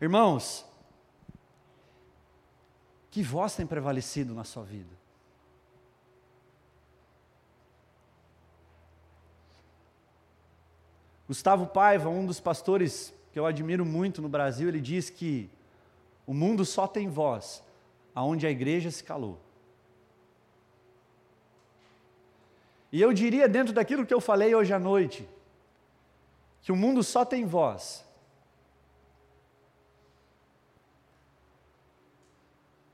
[0.01, 0.68] Irmãos,
[3.11, 4.97] que voz tem prevalecido na sua vida?
[11.27, 15.51] Gustavo Paiva, um dos pastores que eu admiro muito no Brasil, ele diz que
[16.27, 17.63] o mundo só tem voz
[18.15, 19.39] aonde a igreja se calou.
[22.91, 25.29] E eu diria, dentro daquilo que eu falei hoje à noite,
[26.63, 28.08] que o mundo só tem voz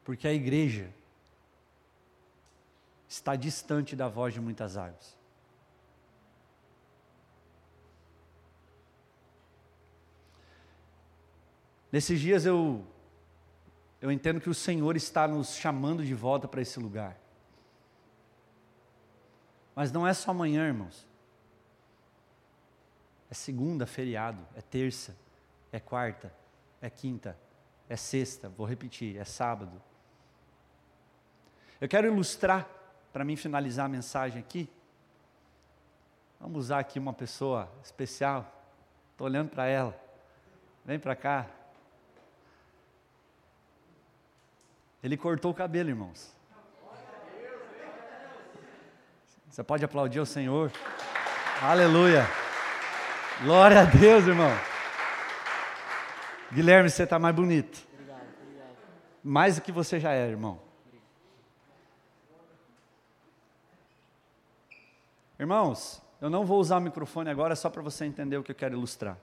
[0.05, 0.93] porque a igreja
[3.09, 5.17] está distante da voz de muitas águas.
[11.91, 12.85] Nesses dias eu
[14.01, 17.19] eu entendo que o Senhor está nos chamando de volta para esse lugar.
[19.75, 21.07] Mas não é só amanhã, irmãos.
[23.31, 25.17] É segunda, feriado, é terça,
[25.73, 26.31] é quarta,
[26.83, 27.35] é quinta,
[27.89, 29.81] é sexta, vou repetir, é sábado.
[31.81, 32.69] Eu quero ilustrar,
[33.13, 34.69] para mim finalizar a mensagem aqui.
[36.41, 38.51] Vamos usar aqui uma pessoa especial.
[39.13, 39.99] Estou olhando para ela.
[40.85, 41.47] Vem para cá.
[45.03, 46.35] Ele cortou o cabelo, irmãos.
[49.49, 50.73] Você pode aplaudir o Senhor.
[51.63, 52.27] Aleluia.
[53.43, 54.51] Glória a Deus, irmão.
[56.53, 57.87] Guilherme, você está mais bonito.
[57.93, 58.77] Obrigado, obrigado.
[59.23, 60.64] Mais do que você já é, irmão.
[65.39, 68.57] Irmãos, eu não vou usar o microfone agora só para você entender o que eu
[68.57, 69.19] quero ilustrar.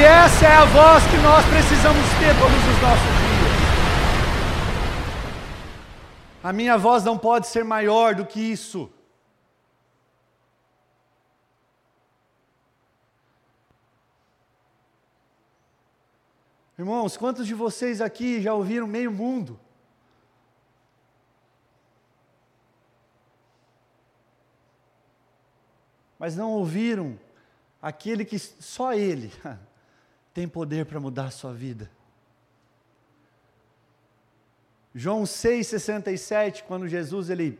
[0.00, 3.52] Essa é a voz que nós precisamos ter todos os nossos dias.
[6.42, 8.90] A minha voz não pode ser maior do que isso.
[16.78, 19.60] Irmãos, quantos de vocês aqui já ouviram meio mundo?
[26.18, 27.18] Mas não ouviram
[27.80, 29.30] aquele que só ele
[30.32, 31.90] tem poder para mudar a sua vida.
[34.94, 37.58] João 6,67, quando Jesus ele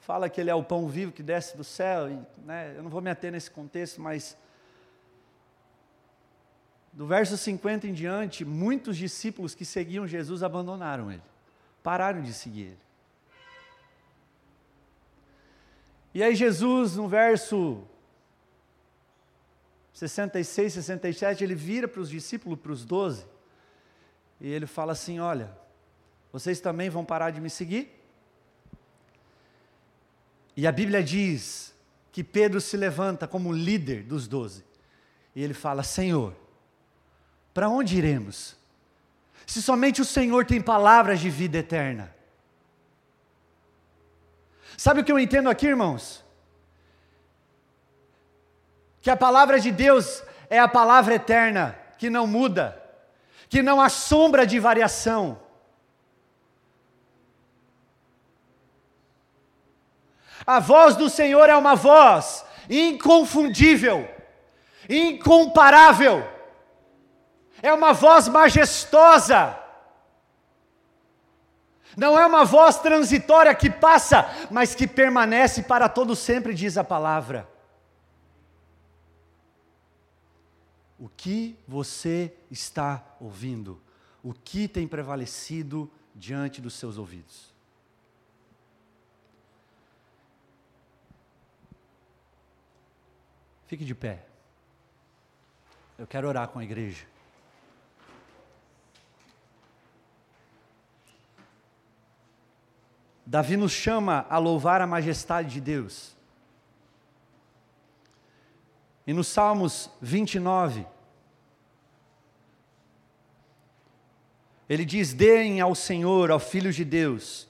[0.00, 2.90] fala que ele é o pão vivo que desce do céu, e, né, eu não
[2.90, 4.36] vou me ater nesse contexto, mas
[6.92, 11.22] do verso 50 em diante, muitos discípulos que seguiam Jesus abandonaram ele,
[11.82, 12.78] pararam de seguir ele.
[16.14, 17.84] E aí Jesus, no verso
[19.96, 23.24] 66, 67, ele vira para os discípulos, para os doze,
[24.38, 25.50] e ele fala assim: Olha,
[26.30, 27.98] vocês também vão parar de me seguir?
[30.54, 31.74] E a Bíblia diz
[32.12, 34.66] que Pedro se levanta como líder dos doze,
[35.34, 36.36] e ele fala: Senhor,
[37.54, 38.54] para onde iremos?
[39.46, 42.14] Se somente o Senhor tem palavras de vida eterna.
[44.76, 46.22] Sabe o que eu entendo aqui, irmãos?
[49.06, 52.76] Que a palavra de Deus é a palavra eterna, que não muda,
[53.48, 55.40] que não há sombra de variação.
[60.44, 64.12] A voz do Senhor é uma voz inconfundível,
[64.90, 66.28] incomparável,
[67.62, 69.56] é uma voz majestosa.
[71.96, 76.82] Não é uma voz transitória que passa, mas que permanece para todo sempre, diz a
[76.82, 77.54] palavra.
[80.98, 83.80] O que você está ouvindo?
[84.26, 87.54] o que tem prevalecido diante dos seus ouvidos.
[93.68, 94.26] Fique de pé.
[95.96, 97.06] Eu quero orar com a igreja.
[103.24, 106.15] Davi nos chama a louvar a majestade de Deus.
[109.06, 110.84] E nos Salmos 29,
[114.68, 117.46] ele diz: Deem ao Senhor, ao Filho de Deus,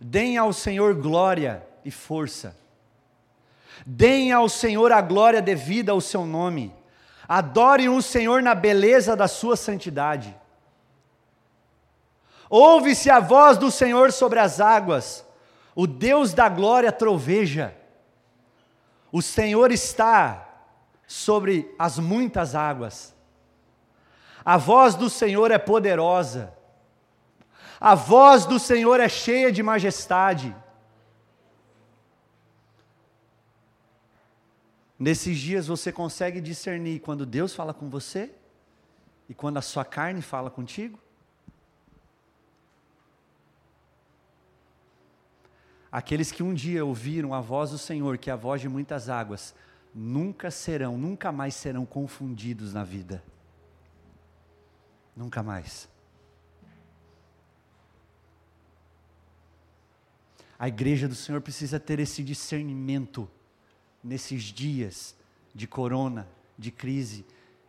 [0.00, 2.56] deem ao Senhor glória e força,
[3.84, 6.72] deem ao Senhor a glória devida ao seu nome,
[7.26, 10.36] adorem o Senhor na beleza da sua santidade.
[12.48, 15.26] Ouve-se a voz do Senhor sobre as águas,
[15.74, 17.74] o Deus da glória troveja.
[19.10, 20.51] O Senhor está
[21.12, 23.14] sobre as muitas águas.
[24.42, 26.56] A voz do Senhor é poderosa.
[27.78, 30.56] A voz do Senhor é cheia de majestade.
[34.98, 38.32] Nesses dias você consegue discernir quando Deus fala com você
[39.28, 40.98] e quando a sua carne fala contigo?
[45.90, 49.10] Aqueles que um dia ouviram a voz do Senhor, que é a voz de muitas
[49.10, 49.54] águas,
[49.94, 53.22] nunca serão, nunca mais serão confundidos na vida.
[55.16, 55.88] Nunca mais.
[60.58, 63.28] A igreja do Senhor precisa ter esse discernimento
[64.02, 65.14] nesses dias
[65.54, 67.26] de corona, de crise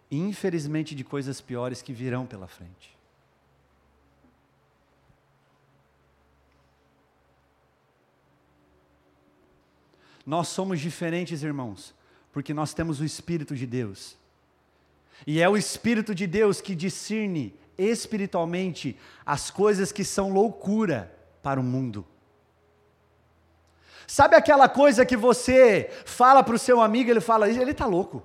[0.10, 2.96] e infelizmente de coisas piores que virão pela frente.
[10.26, 11.94] Nós somos diferentes, irmãos,
[12.34, 14.18] porque nós temos o Espírito de Deus.
[15.26, 21.60] E é o Espírito de Deus que discerne espiritualmente as coisas que são loucura para
[21.60, 22.06] o mundo.
[24.08, 28.24] Sabe aquela coisa que você fala para o seu amigo, ele fala, ele está louco.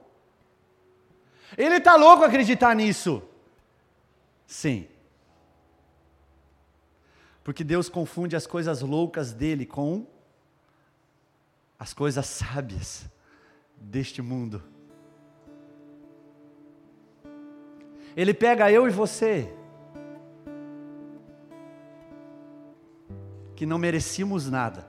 [1.56, 3.22] Ele está louco acreditar nisso.
[4.46, 4.88] Sim.
[7.44, 10.06] Porque Deus confunde as coisas loucas dele com
[11.78, 13.06] as coisas sábias
[13.80, 14.62] deste mundo.
[18.16, 19.52] Ele pega eu e você,
[23.54, 24.86] que não merecíamos nada,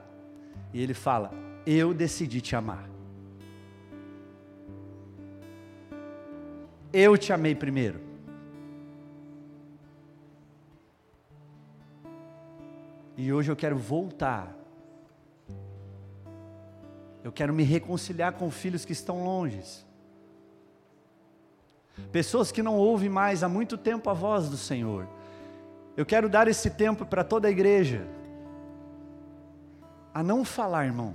[0.72, 1.30] e ele fala:
[1.66, 2.88] Eu decidi te amar.
[6.92, 8.00] Eu te amei primeiro.
[13.16, 14.59] E hoje eu quero voltar
[17.22, 19.60] eu quero me reconciliar com filhos que estão longe.
[22.10, 25.06] Pessoas que não ouvem mais há muito tempo a voz do Senhor.
[25.96, 28.06] Eu quero dar esse tempo para toda a igreja.
[30.14, 31.14] A não falar, irmão,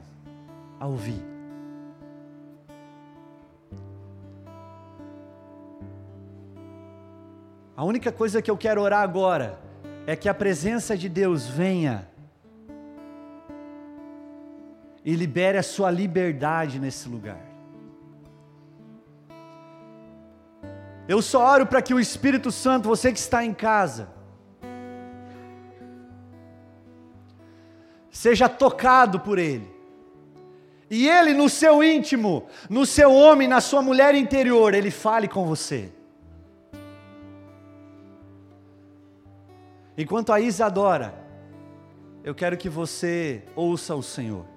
[0.79, 1.21] a ouvir.
[7.75, 9.59] A única coisa que eu quero orar agora
[10.07, 12.07] é que a presença de Deus venha
[15.05, 17.39] e libere a sua liberdade nesse lugar.
[21.07, 24.09] Eu só oro para que o Espírito Santo, você que está em casa,
[28.09, 29.71] seja tocado por Ele.
[30.89, 35.45] E Ele, no seu íntimo, no seu homem, na sua mulher interior, Ele fale com
[35.45, 35.91] você.
[39.95, 41.13] Enquanto a Isa adora,
[42.23, 44.54] eu quero que você ouça o Senhor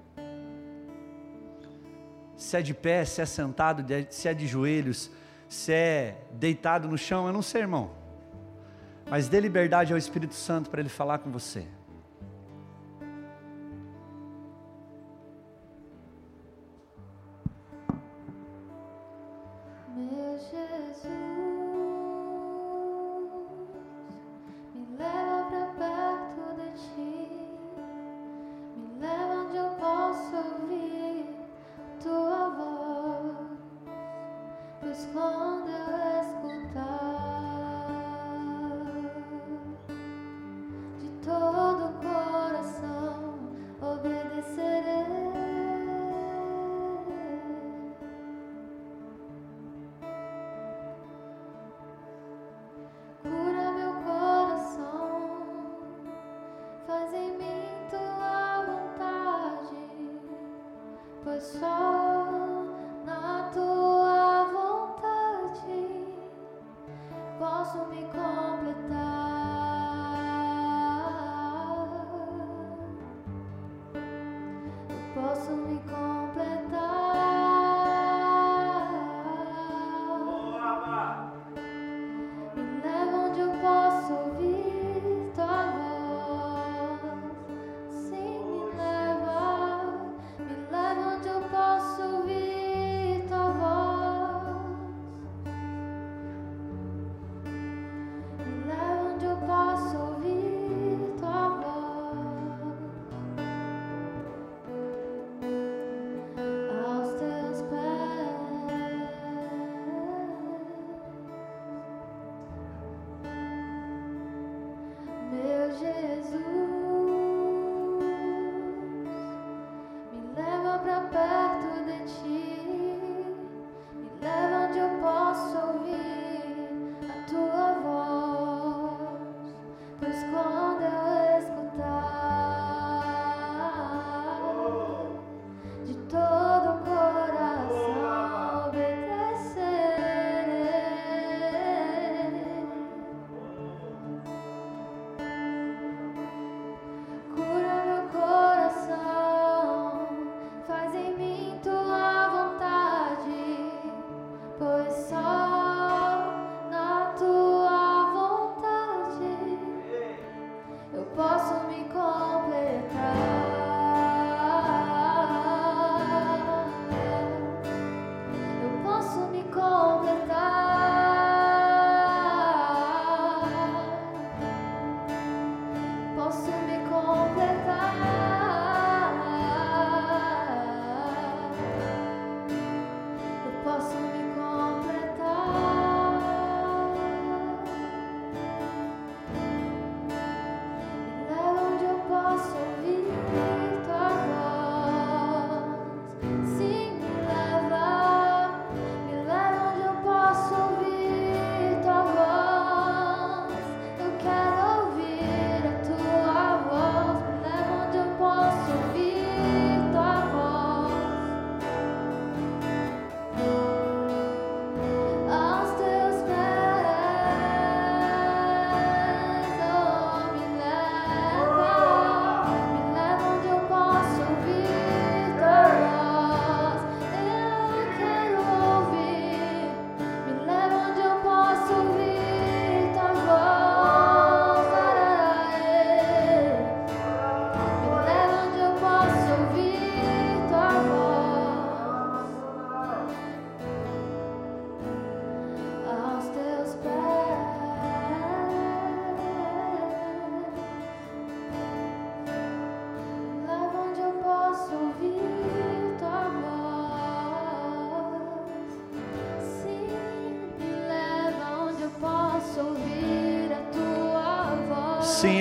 [2.39, 5.11] se é de pé, se é sentado, se é de joelhos,
[5.49, 7.91] se é deitado no chão, eu não sei, irmão.
[9.11, 11.67] Mas dê liberdade ao Espírito Santo para ele falar com você.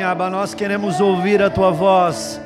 [0.09, 2.39] Abba, nós queremos ouvir a tua voz.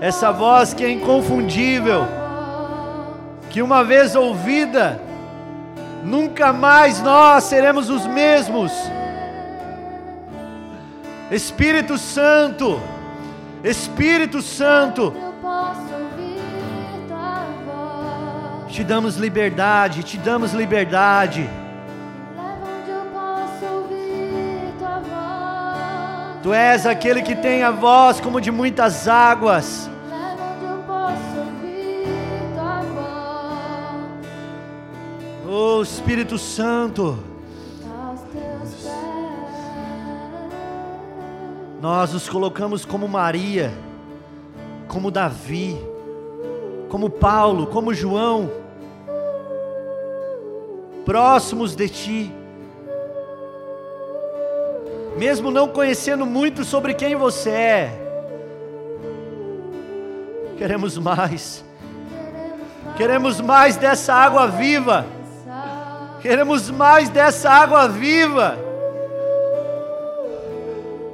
[0.00, 2.06] Essa voz que é inconfundível,
[3.50, 4.98] que uma vez ouvida,
[6.02, 8.72] nunca mais nós seremos os mesmos.
[11.30, 12.80] Espírito Santo,
[13.62, 15.12] Espírito Santo,
[18.70, 21.50] te damos liberdade, te damos liberdade.
[26.48, 29.90] Tu és aquele que tem a voz como de muitas águas.
[35.46, 37.18] Oh Espírito Santo,
[41.82, 43.70] nós nos colocamos como Maria,
[44.86, 45.78] como Davi,
[46.88, 48.50] como Paulo, como João,
[51.04, 52.37] próximos de Ti
[55.18, 58.08] mesmo não conhecendo muito sobre quem você é.
[60.56, 61.64] Queremos mais.
[62.96, 65.04] Queremos mais dessa água viva.
[66.22, 68.56] Queremos mais dessa água viva.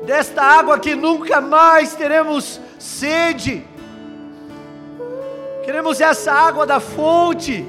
[0.05, 3.65] Desta água que nunca mais teremos sede.
[5.65, 7.67] Queremos essa água da fonte.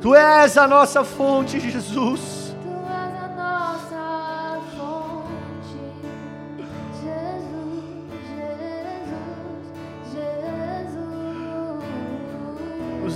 [0.00, 2.31] Tu és a nossa fonte, Jesus.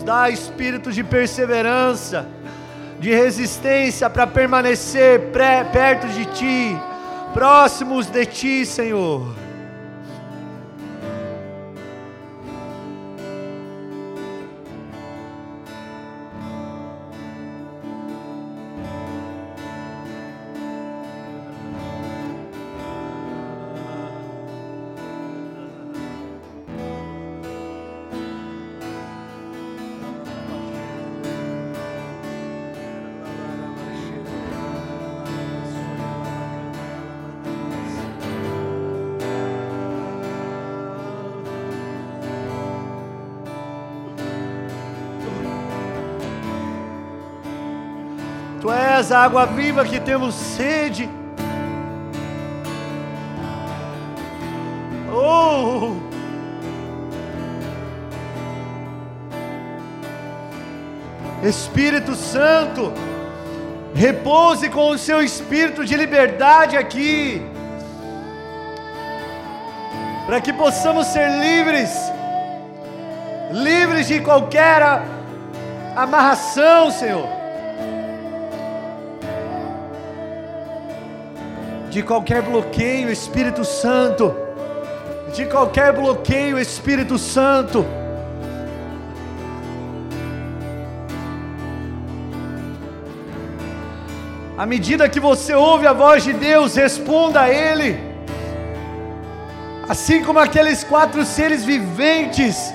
[0.07, 2.29] Dá espírito de perseverança,
[3.01, 6.79] de resistência para permanecer pré, perto de Ti,
[7.35, 9.46] próximos de Ti, Senhor.
[49.25, 51.09] Água viva que temos sede.
[55.13, 55.97] Oh!
[61.43, 62.93] Espírito Santo,
[63.95, 67.43] repouse com o seu espírito de liberdade aqui,
[70.27, 71.91] para que possamos ser livres,
[73.53, 74.83] livres de qualquer
[75.95, 77.36] amarração, Senhor,
[81.97, 84.37] de qualquer bloqueio, Espírito Santo,
[85.35, 87.87] de qualquer bloqueio, Espírito Santo.
[94.59, 97.99] À medida que você ouve a voz de Deus, responda a Ele.
[99.89, 102.75] Assim como aqueles quatro seres viventes,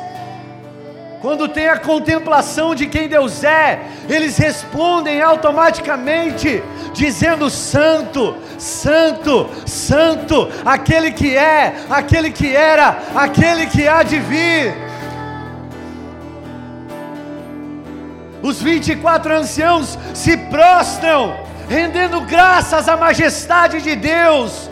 [1.21, 6.63] quando tem a contemplação de quem Deus é, eles respondem automaticamente,
[6.93, 14.73] dizendo: Santo, Santo, Santo, aquele que é, aquele que era, aquele que há de vir.
[18.41, 21.37] Os 24 anciãos se prostram
[21.69, 24.69] rendendo graças à majestade de Deus,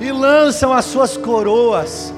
[0.00, 2.12] e lançam as suas coroas.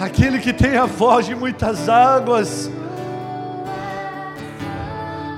[0.00, 2.70] Aquele que tem a voz de muitas águas,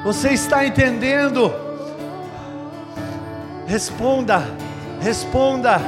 [0.04, 1.50] você está entendendo?
[3.66, 4.42] Responda,
[5.00, 5.80] responda,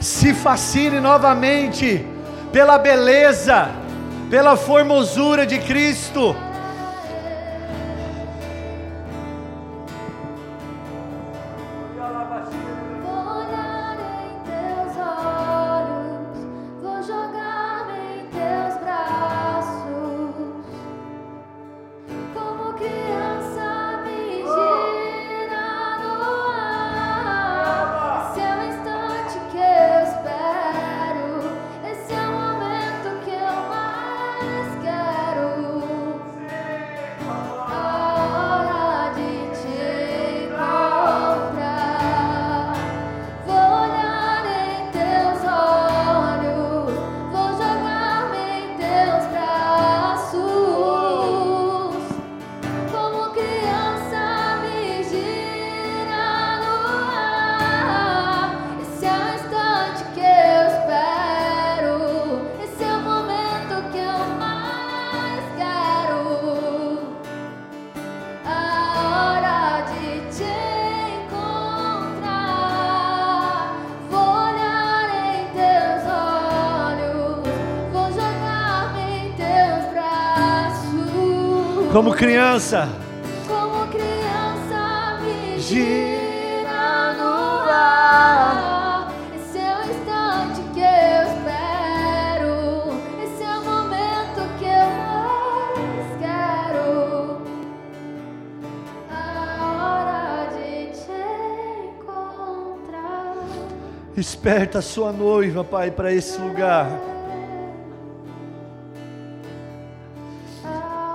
[0.00, 2.06] se fascine novamente
[2.50, 3.68] pela beleza,
[4.30, 6.34] pela formosura de Cristo.
[82.00, 82.88] Como criança.
[83.46, 89.12] Como criança me gira no ar.
[89.36, 92.56] Esse é o instante que eu espero.
[93.22, 97.42] Esse é o momento que eu mais quero.
[99.10, 99.14] A
[99.76, 101.20] hora de te
[101.98, 103.34] encontrar.
[104.16, 107.09] Esperta sua noiva, Pai, para esse lugar.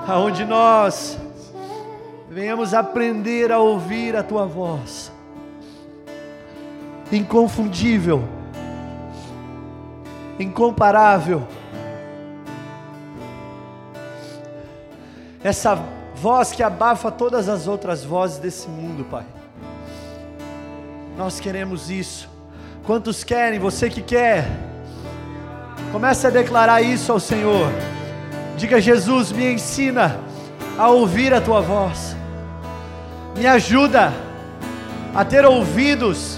[0.08, 1.18] Aonde nós
[2.30, 5.12] venhamos aprender a ouvir a tua voz,
[7.12, 8.24] inconfundível,
[10.40, 11.48] incomparável,
[15.44, 15.80] essa
[16.16, 19.26] voz que abafa todas as outras vozes desse mundo, Pai.
[21.18, 22.30] Nós queremos isso.
[22.84, 23.60] Quantos querem?
[23.60, 24.48] Você que quer,
[25.92, 27.70] comece a declarar isso ao Senhor.
[28.58, 30.20] Diga, Jesus, me ensina
[30.78, 32.16] a ouvir a tua voz,
[33.38, 34.14] me ajuda
[35.14, 36.38] a ter ouvidos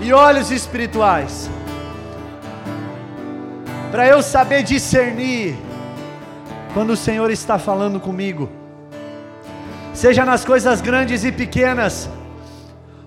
[0.00, 1.50] e olhos espirituais,
[3.90, 5.56] para eu saber discernir
[6.74, 8.48] quando o Senhor está falando comigo,
[9.92, 12.08] seja nas coisas grandes e pequenas,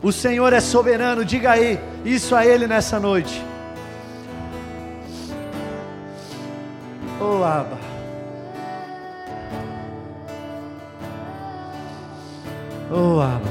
[0.04, 3.42] o Senhor é soberano, diga aí isso a Ele nessa noite.
[7.20, 7.81] Oh, Abba.
[12.94, 13.51] Oh Abba.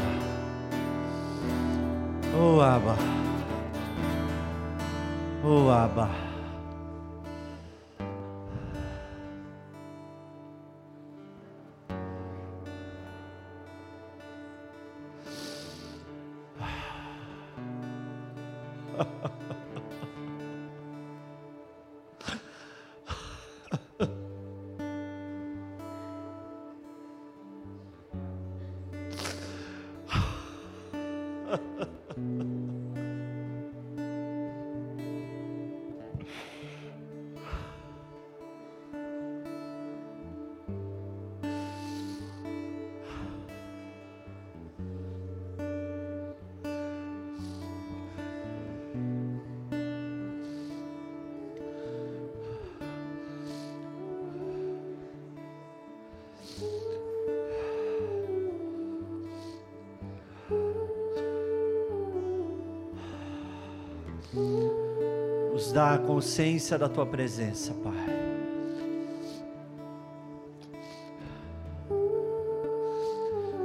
[65.60, 67.92] Nos dá a consciência da tua presença, Pai.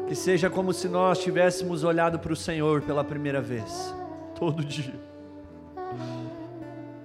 [0.05, 3.95] Que seja como se nós tivéssemos olhado para o Senhor pela primeira vez,
[4.37, 4.99] todo dia.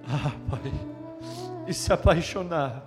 [0.09, 0.73] Ah, Pai,
[1.65, 2.85] e se apaixonar.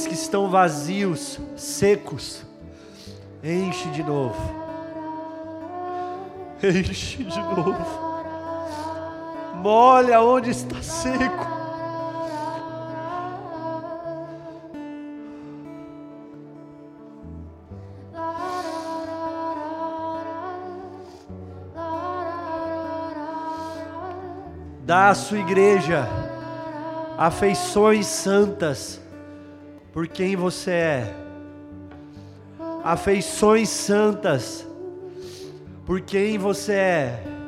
[0.00, 2.44] Interiores que estão vazios, secos,
[3.42, 4.60] enche de novo.
[6.62, 7.74] Enche de novo.
[9.56, 11.60] Molha onde está seco.
[24.84, 26.06] Dá à sua igreja
[27.16, 28.99] afeições santas
[29.92, 31.14] por quem você é.
[32.82, 34.66] Afeições santas
[35.84, 37.39] por quem você é.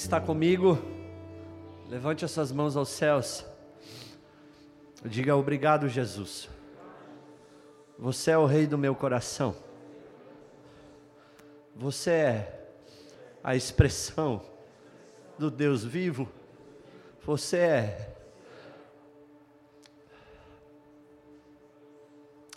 [0.00, 0.78] Está comigo,
[1.86, 3.44] levante as suas mãos aos céus.
[5.04, 6.48] Diga obrigado, Jesus.
[7.98, 9.54] Você é o rei do meu coração.
[11.76, 12.66] Você é
[13.44, 14.42] a expressão
[15.38, 16.26] do Deus vivo.
[17.22, 18.16] Você é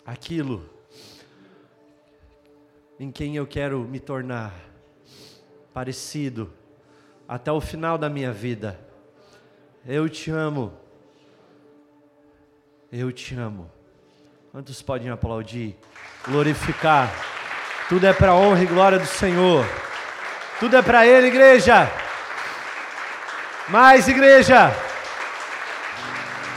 [0.04, 0.66] aquilo
[2.98, 4.58] em quem eu quero me tornar
[5.74, 6.50] parecido
[7.28, 8.78] até o final da minha vida.
[9.86, 10.72] Eu te amo.
[12.92, 13.70] Eu te amo.
[14.52, 15.76] Quantos podem aplaudir,
[16.24, 17.10] glorificar?
[17.88, 19.64] Tudo é para honra e glória do Senhor.
[20.60, 21.90] Tudo é para Ele, igreja.
[23.68, 24.72] Mais, igreja.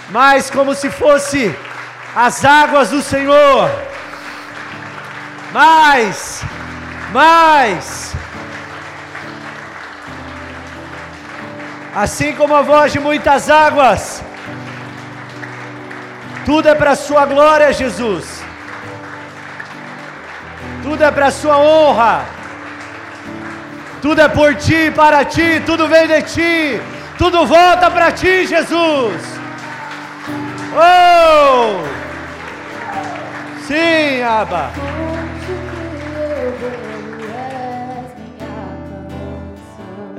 [0.10, 1.54] Mais como se fosse
[2.16, 3.70] as águas do Senhor.
[5.52, 6.44] Mais,
[7.12, 7.97] mais.
[12.04, 14.24] Assim como a voz de muitas águas.
[16.46, 18.44] Tudo é para a Sua glória, Jesus.
[20.84, 22.24] Tudo é para a Sua honra.
[24.00, 26.80] Tudo é por Ti, para Ti, tudo vem de Ti.
[27.18, 29.20] Tudo volta para Ti, Jesus.
[30.76, 31.82] Oh!
[33.66, 34.70] Sim, Abba.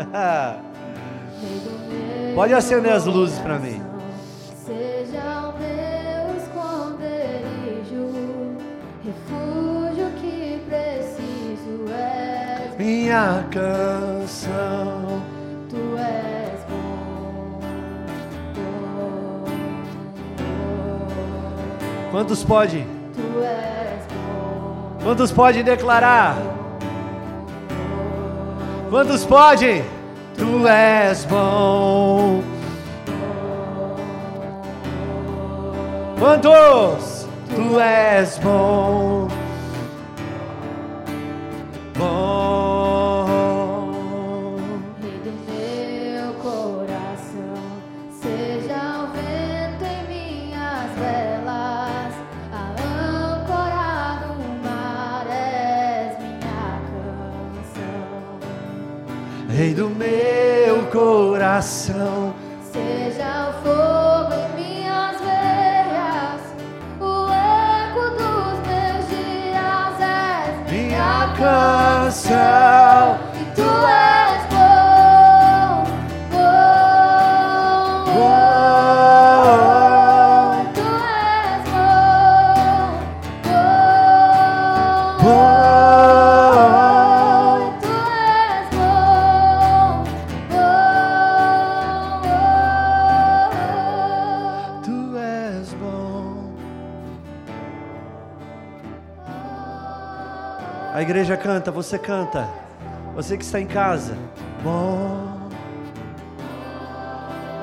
[0.00, 0.64] Onde
[2.38, 3.82] Pode acender as luzes para mim.
[4.64, 8.12] Seja o meu esconderijo,
[9.04, 11.82] refúgio que preciso
[12.78, 15.20] minha canção.
[15.68, 17.58] Tu és bom,
[18.54, 19.48] bom, bom.
[22.12, 22.86] Quantos pode?
[23.14, 26.36] Tu és bom, Quantos pode declarar?
[28.88, 29.97] Quantos podem?
[30.38, 32.42] Tu és bom.
[36.18, 37.26] Quantos?
[37.54, 39.28] Tu.
[59.58, 62.32] Rei do meu coração.
[62.72, 66.42] Seja o fogo em minhas veias,
[67.00, 73.17] o eco dos meus dias és Minha canção.
[101.58, 102.48] Canta, você canta.
[103.14, 104.16] Você que está em casa.
[104.62, 105.48] Bom.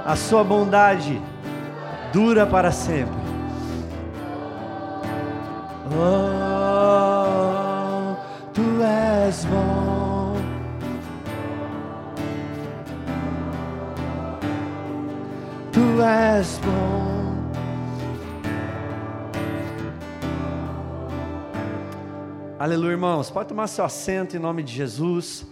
[0.05, 1.21] A sua bondade
[2.11, 3.25] dura para sempre.
[5.87, 5.95] Oh,
[8.53, 10.35] tu és bom.
[15.71, 16.94] Tu és bom.
[22.65, 23.29] Aleluia, irmãos.
[23.29, 25.45] Pode tomar seu assento em nome de Jesus.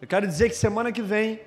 [0.00, 1.40] Eu quero dizer que semana que vem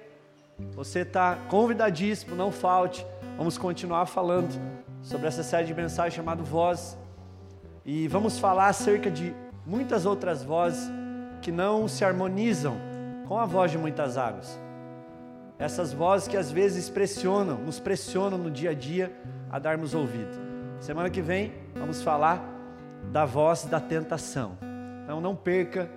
[0.76, 3.04] você está convidadíssimo, não falte.
[3.36, 4.54] Vamos continuar falando
[5.02, 6.96] sobre essa série de mensagens chamada Voz.
[7.84, 9.34] E vamos falar acerca de
[9.66, 10.88] muitas outras vozes
[11.42, 12.78] que não se harmonizam
[13.28, 14.60] com a voz de muitas águas.
[15.58, 19.12] Essas vozes que às vezes pressionam, nos pressionam no dia a dia
[19.50, 20.38] a darmos ouvido.
[20.80, 22.55] Semana que vem vamos falar
[23.12, 24.58] da voz da tentação.
[25.04, 25.90] Então não perca,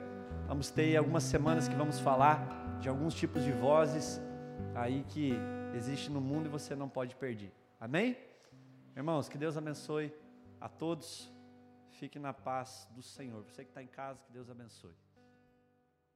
[0.46, 4.20] vamos ter algumas semanas que vamos falar de alguns tipos de vozes
[4.74, 5.34] aí que
[5.74, 7.52] existe no mundo e você não pode perder.
[7.80, 8.16] Amém?
[8.96, 10.12] Irmãos, que Deus abençoe
[10.60, 11.32] a todos.
[11.92, 13.42] Fique na paz do Senhor.
[13.44, 14.94] Você que está em casa, que Deus abençoe.